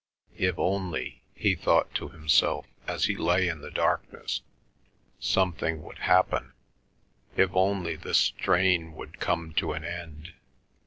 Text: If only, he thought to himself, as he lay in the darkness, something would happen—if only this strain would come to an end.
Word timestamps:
If 0.39 0.57
only, 0.57 1.21
he 1.35 1.53
thought 1.53 1.93
to 1.93 2.09
himself, 2.09 2.65
as 2.87 3.03
he 3.05 3.15
lay 3.15 3.47
in 3.47 3.61
the 3.61 3.69
darkness, 3.69 4.41
something 5.19 5.83
would 5.83 5.99
happen—if 5.99 7.51
only 7.53 7.95
this 7.97 8.17
strain 8.17 8.93
would 8.95 9.19
come 9.19 9.53
to 9.57 9.73
an 9.73 9.83
end. 9.85 10.33